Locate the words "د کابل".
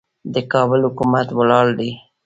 0.33-0.79